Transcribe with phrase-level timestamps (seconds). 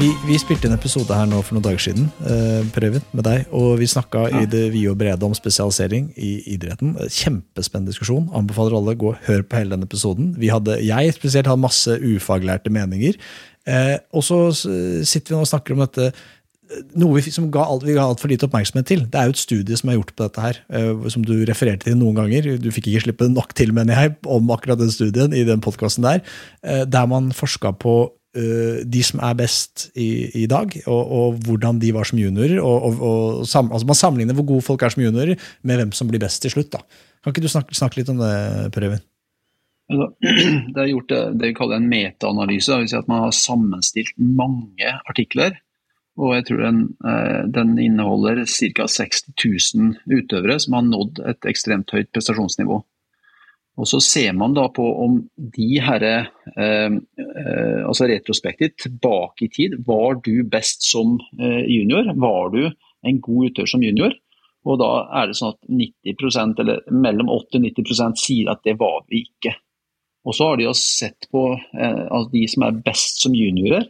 [0.00, 3.42] Vi, vi spilte en episode her nå for noen dager siden, eh, Prøven, med deg.
[3.52, 6.94] Og vi snakka i det vide og brede om spesialisering i idretten.
[7.04, 8.30] Kjempespennende diskusjon.
[8.36, 10.32] Anbefaler alle gå og hør på hele den episoden.
[10.40, 13.20] Vi hadde, jeg spesielt hadde masse ufaglærte meninger.
[13.68, 16.14] Eh, og så sitter vi nå og snakker om dette
[16.98, 19.02] noe vi, som ga alt, vi ga altfor lite oppmerksomhet til.
[19.10, 21.88] Det er jo et studie som er gjort på dette her, eh, som du refererte
[21.88, 22.54] til noen ganger.
[22.62, 26.06] Du fikk ikke slippe nok til, mener jeg, om akkurat den studien i den podkasten
[26.06, 26.22] der.
[26.62, 31.38] eh, Der man forska på eh, de som er best i, i dag, og, og
[31.46, 32.60] hvordan de var som juniorer.
[32.62, 35.34] og, og, sam, altså Man sammenligner hvor gode folk er som juniorer,
[35.66, 36.70] med hvem som blir best til slutt.
[36.76, 36.84] da.
[37.20, 38.34] Kan ikke du snakke, snakke litt om det,
[38.72, 39.02] Per Øyvind?
[39.90, 40.06] Altså,
[40.74, 42.78] Det er gjort det, det vi kaller en metaanalyse.
[42.86, 45.58] Si at man har sammenstilt mange artikler.
[46.20, 48.86] Og jeg tror den, eh, den inneholder ca.
[48.86, 49.22] 60
[49.74, 52.80] 000 utøvere som har nådd et ekstremt høyt prestasjonsnivå.
[53.78, 55.20] Og Så ser man da på om
[55.54, 56.14] de herre
[56.56, 62.10] eh, eh, altså retrospektivt tilbake i tid, var du best som eh, junior?
[62.12, 62.64] Var du
[63.06, 64.16] en god utøver som junior?
[64.68, 68.76] Og da er det sånn at 90% eller mellom 80 og 90% sier at det
[68.80, 69.54] var vi ikke.
[70.28, 73.86] Og så har de sett på altså de som er best som juniorer.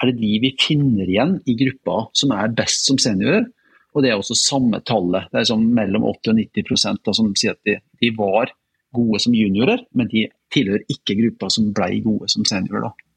[0.00, 3.46] Er det de vi finner igjen i gruppa som er best som seniorer?
[3.94, 5.30] Og det er også samme tallet.
[5.32, 8.52] Det er sånn mellom 80 og 90 da, som sier at de, de var
[8.96, 12.88] gode som juniorer, men de tilhører ikke gruppa som ble gode som seniorer.
[12.88, 13.10] Da.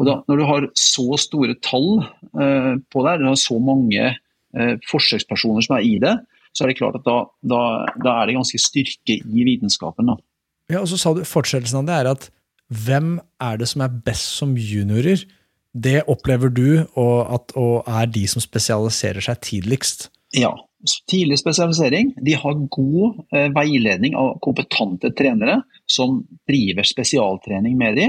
[0.00, 4.06] Og da, når du har så store tall eh, på det, du har så mange
[4.10, 6.16] eh, forsøkspersoner som er i det,
[6.56, 7.62] så er det klart at da, da,
[8.00, 10.10] da er det ganske styrke i vitenskapen.
[10.10, 10.16] Da.
[10.72, 12.30] Ja, og så sa du Fortsettelsen av det er at
[12.70, 15.22] hvem er det som er best som juniorer?
[15.70, 20.08] Det opplever du og, at, og er de som spesialiserer seg tidligst.
[20.34, 20.54] Ja,
[21.10, 22.14] tidlig spesialisering.
[22.24, 28.08] De har god eh, veiledning av kompetente trenere som driver spesialtrening med de.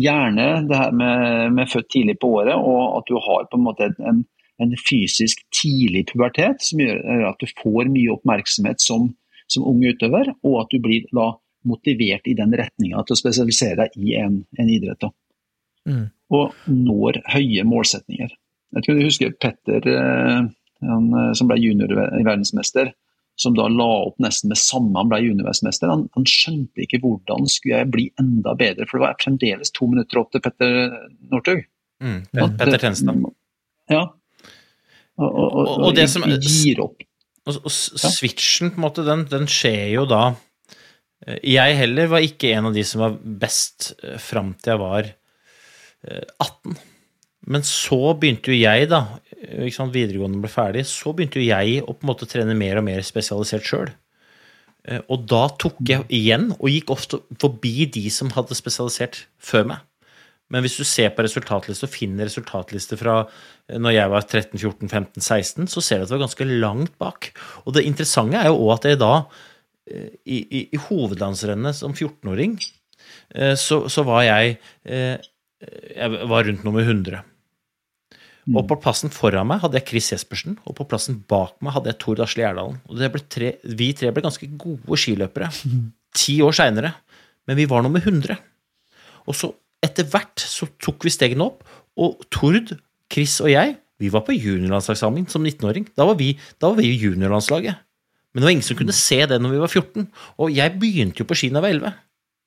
[0.00, 3.66] Gjerne det her med, med født tidlig på året, og at du har på en
[3.66, 4.24] måte en,
[4.62, 9.10] en fysisk tidlig pubertet som gjør at du får mye oppmerksomhet som,
[9.50, 11.32] som ung utøver, og at du blir da
[11.68, 15.02] motivert i den retninga til å spesialisere deg i en, en idrett.
[15.02, 15.10] Da.
[15.90, 16.06] Mm.
[16.30, 18.32] Og når høye målsetninger.
[18.70, 20.48] Jeg tror du husker Petter eh,
[20.88, 22.92] han, eh, som ble juniorverdensmester,
[23.40, 25.88] som da la opp nesten med samme han ble junior-verdensmester.
[25.92, 29.88] Han, han skjønte ikke hvordan skulle jeg bli enda bedre, for det var fremdeles to
[29.88, 30.90] minutter opp til Petter
[31.32, 31.62] Northug.
[32.04, 32.18] Mm.
[32.32, 33.24] Petter Tjenestad.
[33.90, 34.02] Ja.
[35.20, 37.02] Og, og, og, Og- det som- gir opp.
[37.48, 40.34] Og, switchen, på en måte, den, den skjer jo da
[41.26, 44.80] eh, Jeg heller var ikke en av de som var best eh, fram til jeg
[44.82, 46.76] var eh, 18.
[47.50, 49.00] Men så begynte jo jeg, da,
[49.74, 52.86] sant, videregående ble ferdig, så begynte jo jeg å på en måte trene mer og
[52.86, 53.92] mer spesialisert sjøl.
[55.12, 59.82] Og da tok jeg igjen, og gikk ofte forbi de som hadde spesialisert før meg.
[60.50, 64.58] Men hvis du ser på resultatliste og finner resultatlister fra eh, når jeg var 13,
[64.58, 67.30] 14, 15, 16, så ser du at det var ganske langt bak.
[67.64, 69.14] Og det interessante er jo òg at jeg da,
[69.90, 72.58] eh, i, i, i hovedlandsrennet som 14-åring,
[73.38, 75.16] eh, så, så var jeg eh,
[75.60, 77.18] Jeg var rundt nummer 100.
[78.56, 81.92] Og på plassen foran meg hadde jeg Chris Jespersen, og på plassen bak meg hadde
[81.92, 82.80] jeg Tord Asle Gjerdalen.
[82.90, 85.50] Og tre, vi tre ble ganske gode skiløpere
[86.20, 86.94] ti år seinere,
[87.46, 88.38] men vi var nummer 100.
[89.28, 89.52] Og så
[89.84, 91.62] etter hvert så tok vi stegene opp,
[92.00, 92.74] og Tord,
[93.10, 95.90] Chris og jeg, vi var på juniorlandslagssamling som 19-åring.
[95.98, 97.80] Da var vi, da var vi i juniorlandslaget.
[98.30, 100.06] Men det var ingen som kunne se det når vi var 14.
[100.40, 101.98] Og jeg begynte jo på ski da jeg var 11.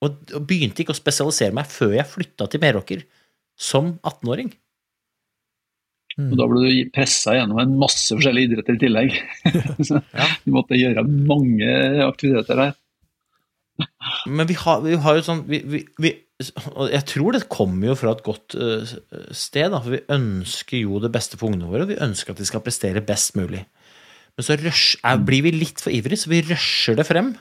[0.04, 3.04] Og, og begynte ikke å spesialisere meg før jeg flytta til Meråker
[3.54, 4.50] som 18-åring.
[6.14, 9.16] Og da ble du pressa gjennom en masse forskjellige idretter i tillegg.
[9.88, 9.98] Så
[10.44, 11.70] du måtte gjøre mange
[12.06, 12.76] aktiviteter der.
[14.30, 16.12] Men vi har, vi har jo sånn vi, vi, vi,
[16.76, 18.94] og Jeg tror det kommer jo fra et godt uh,
[19.34, 19.72] sted.
[19.74, 21.86] Da, for Vi ønsker jo det beste for ungene våre.
[21.86, 23.64] og Vi ønsker at de skal prestere best mulig.
[24.34, 27.34] Men så rush, er, blir vi litt for ivrige, så vi rusher det frem.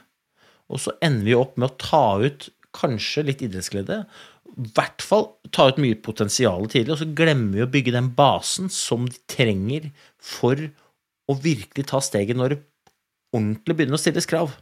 [0.74, 4.04] Og så ender vi opp med å ta ut kanskje litt idrettsglede.
[4.54, 8.70] Hvert fall ta ut mye potensial tidlig, og så glemmer vi å bygge den basen
[8.74, 9.90] som de trenger
[10.22, 10.60] for
[11.30, 12.60] å virkelig ta steget når det
[13.34, 14.54] ordentlig begynner å stilles krav.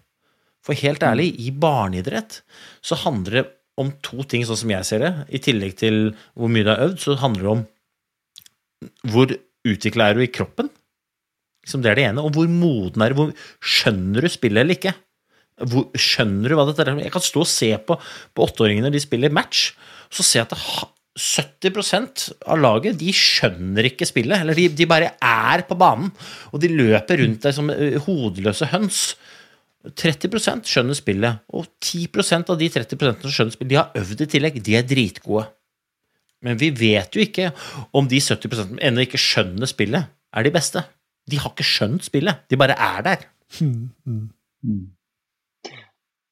[0.63, 2.41] For helt ærlig, i barneidrett
[2.85, 3.45] så handler det
[3.81, 5.11] om to ting, sånn som jeg ser det.
[5.33, 6.01] I tillegg til
[6.37, 7.63] hvor mye du har øvd, så handler det om
[9.11, 9.33] hvor
[9.67, 10.69] utvikla er du i kroppen?
[11.65, 12.25] Liksom det er det ene.
[12.25, 13.23] Og hvor moden er du?
[13.61, 14.93] Skjønner du spillet eller ikke?
[15.69, 17.03] Hvor, skjønner du hva dette er?
[17.05, 17.97] Jeg kan stå og se på,
[18.33, 19.71] på åtteåringene de spiller match,
[20.09, 24.41] og så ser jeg at det, 70% av laget de skjønner ikke spillet.
[24.41, 26.11] Eller de, de, bare er på banen,
[26.51, 29.03] og de løper rundt deg som eh, hodeløse høns.
[29.81, 34.29] 30% skjønner spillet, og 10% av de 30% som skjønner spillet, de har øvd i
[34.35, 34.61] tillegg.
[34.63, 35.47] De er dritgode.
[36.45, 37.51] Men vi vet jo ikke
[37.97, 40.85] om de 70% som ennå ikke skjønner spillet, er de beste.
[41.29, 43.27] De har ikke skjønt spillet, de bare er der.
[43.59, 43.89] Mm.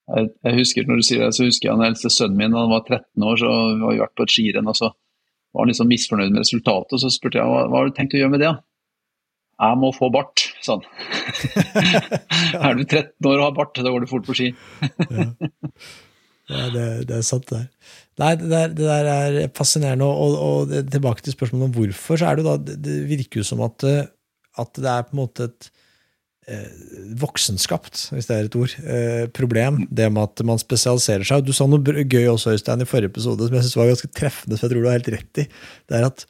[0.09, 2.63] Jeg, jeg, husker når du sier det, så husker jeg den eldste sønnen min da
[2.63, 5.71] han var 13 år, så vi vi vært på et skirenn, og så var han
[5.71, 6.95] liksom misfornøyd med resultatet.
[6.95, 8.51] og Så spurte jeg hva, hva har du tenkt å gjøre med det.
[9.59, 10.85] Jeg må få bart, sa han.
[12.69, 14.53] er du 13 år og har bart, da går du fort på ski.
[15.09, 15.25] ja.
[16.53, 17.59] ja det, det, er sant, det.
[17.59, 17.97] der.
[18.23, 20.07] Nei, det der, det der er fascinerende.
[20.07, 22.55] Og, og, og, tilbake til spørsmålet om hvorfor, så er det da
[22.87, 23.83] Det virker jo som at,
[24.63, 25.75] at det er på en måte et eh,
[27.19, 29.83] voksenskapt, hvis det er et ord, eh, problem.
[29.91, 31.45] Det med at man spesialiserer seg.
[31.45, 34.57] Du sa noe gøy også, Øystein, i forrige episode som jeg synes var ganske treffende,
[34.57, 35.45] for jeg tror du har helt rett i.
[35.89, 36.25] Det er at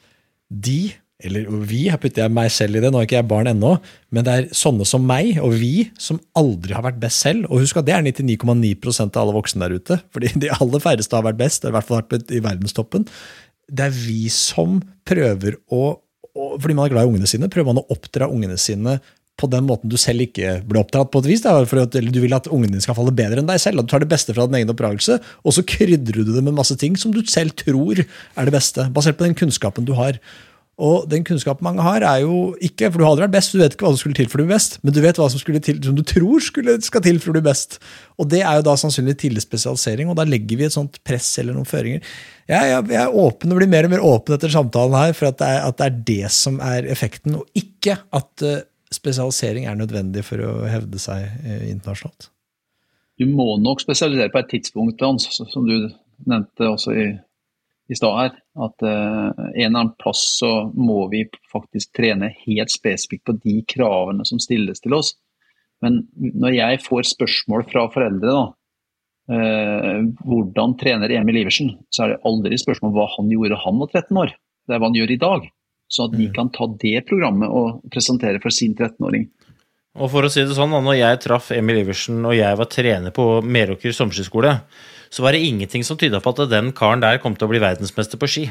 [0.50, 0.80] de
[1.20, 3.74] eller vi, her putter jeg meg selv i det, nå er ikke jeg barn ennå,
[4.14, 7.44] men det er sånne som meg og vi som aldri har vært best selv.
[7.50, 11.16] Og husk at det er 99,9% av alle voksne der ute, fordi de aller færreste
[11.16, 12.00] har vært best, i hvert fall
[12.32, 13.04] i verdenstoppen.
[13.68, 15.98] Det er vi som prøver å,
[16.56, 18.96] fordi man er glad i ungene sine, prøver man å oppdra ungene sine
[19.40, 21.46] på den måten du selv ikke ble oppdratt på et vis.
[21.48, 23.80] At, du vil at ungene dine skal falle bedre enn deg selv.
[23.80, 26.56] At du tar det beste fra din egen oppdragelse, og så krydrer du det med
[26.56, 30.20] masse ting som du selv tror er det beste, basert på den kunnskapen du har.
[30.80, 33.60] Og den kunnskapen mange har, er jo ikke For du har aldri vært best, du
[33.60, 35.42] vet ikke hva som skulle til for å bli best, men du vet hva som,
[35.66, 37.76] til, som du tror skulle, skal til for å bli best.
[38.16, 41.28] Og det er jo da sannsynlig tidlig spesialisering, og da legger vi et sånt press
[41.42, 42.00] eller noen føringer.
[42.48, 45.28] Jeg, jeg, jeg er åpen og blir mer og mer åpen etter samtalen her for
[45.28, 48.56] at det, er, at det er det som er effekten, og ikke at uh,
[48.94, 52.30] spesialisering er nødvendig for å hevde seg uh, internasjonalt.
[53.20, 55.90] Du må nok spesialisere på et tidspunkt, Hans, som du
[56.28, 57.10] nevnte også i
[57.90, 62.70] i stad her, at uh, en eller annen plass så må vi faktisk trene helt
[62.70, 65.16] spesifikt på de kravene som stilles til oss.
[65.82, 68.44] Men når jeg får spørsmål fra foreldre da,
[69.34, 73.90] uh, hvordan trener Emil Iversen, så er det aldri spørsmål hva han gjorde han var
[73.90, 74.36] 13 år.
[74.68, 75.50] Det er hva han gjør i dag.
[75.90, 76.34] Så at de mm.
[76.36, 79.26] kan ta det programmet og presentere for sin 13-åring.
[79.98, 83.14] Og for å si det sånn, når jeg traff Emil Iversen og jeg var trener
[83.14, 84.54] på Meråker sommerskiskole,
[85.10, 87.62] så var det ingenting som tyda på at den karen der kom til å bli
[87.62, 88.44] verdensmester på ski.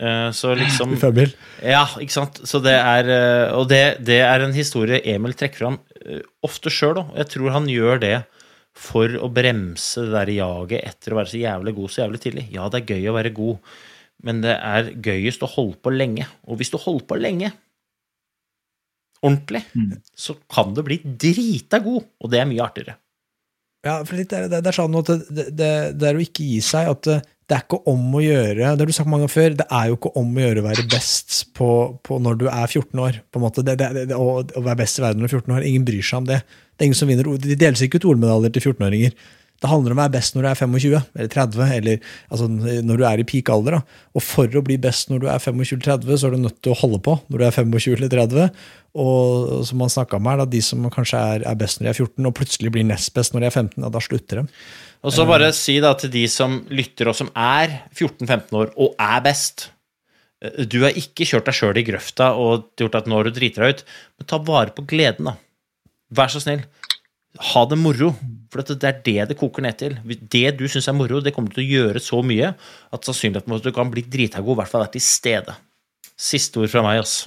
[0.00, 0.94] Eh, så liksom
[1.74, 2.42] Ja, ikke sant.
[2.48, 6.72] Så det er, eh, og det, det er en historie Emil trekker fram eh, ofte
[6.72, 7.16] sjøl òg.
[7.20, 8.16] Jeg tror han gjør det
[8.72, 12.46] for å bremse det der jaget etter å være så jævlig god så jævlig tidlig.
[12.54, 13.74] Ja, det er gøy å være god,
[14.26, 16.26] men det er gøyest å holde på lenge.
[16.46, 17.52] Og hvis du holder på lenge,
[19.22, 19.92] ordentlig, mm.
[20.18, 22.98] så kan du bli drita god, og det er mye artigere.
[23.82, 26.60] Ja, for det, er, det er sånn at det, det, det, er å ikke gi
[26.62, 26.90] seg.
[26.92, 27.08] at
[27.50, 29.88] det er ikke om å gjøre det har du sagt mange ganger før, det er
[29.90, 31.70] jo ikke om å gjøre å være best på,
[32.06, 33.18] på når du er 14 år.
[33.26, 33.76] på en måte, det,
[34.14, 36.30] å, å, være best i verden når du er 14 år, Ingen bryr seg om
[36.30, 36.38] det.
[36.46, 39.18] Det er ingen som vinner, De deles ikke ut OL-medaljer til 14-åringer.
[39.62, 42.48] Det handler om å være best når du er 25 eller 30, eller altså,
[42.82, 43.76] når du er i peak alder.
[43.78, 44.06] Da.
[44.18, 46.78] Og for å bli best når du er 25-30, så er du nødt til å
[46.80, 48.64] holde på når du er 25 eller 30.
[49.02, 51.92] Og som man snakka om her, da, de som kanskje er, er, best når de
[51.92, 54.58] er 14, og plutselig blir nest best når de er 15, da, da slutter de.
[55.02, 58.98] Og så bare si da til de som lytter, og som er 14-15 år og
[59.02, 59.70] er best
[60.70, 63.62] Du har ikke kjørt deg sjøl i grøfta og gjort at nå har du driter
[63.62, 63.82] deg ut,
[64.18, 65.36] men ta vare på gleden, da.
[66.12, 66.64] Vær så snill
[67.40, 68.12] ha det moro.
[68.52, 69.96] For det er det det koker ned til.
[70.04, 73.62] Det du syns er moro, det kommer til å gjøre så mye at sannsynligheten for
[73.62, 75.56] at du kan bli drita god, i hvert fall er til stede.
[76.20, 77.24] Siste ord fra meg, ass.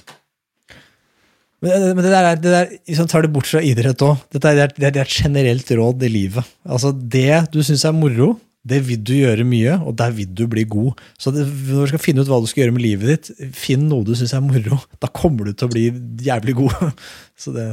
[1.64, 4.20] Men det der, det der liksom tar det bort fra idrett òg.
[4.30, 6.56] Det, det, det, er et generelt råd i livet.
[6.68, 8.36] Altså Det du syns er moro,
[8.66, 11.00] det vil du gjøre mye, og der vil du bli god.
[11.18, 13.86] Så det, når du skal finne ut hva du skal gjøre med livet ditt, finn
[13.90, 14.78] noe du syns er moro.
[15.02, 15.88] Da kommer du til å bli
[16.26, 16.94] jævlig god.
[17.42, 17.70] Så det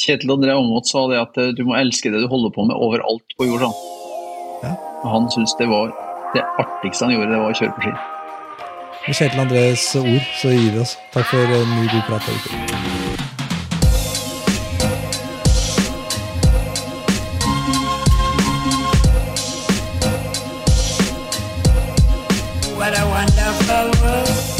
[0.00, 2.76] Kjetil André Aamodt sa det at eh, du må elske det du holder på med
[2.76, 3.68] overalt på jorda.
[4.64, 4.72] Ja.
[5.04, 5.92] Han syntes det var
[6.34, 7.92] det artigste han gjorde, det var å kjøre på ski.
[9.04, 10.96] Med Kjetil Andrés ord så gir vi oss.
[11.12, 12.24] Takk for en ny god prat.
[22.80, 24.59] What a wonderful world.